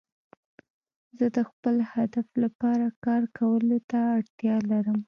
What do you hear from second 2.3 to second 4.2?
لپاره کار کولو ته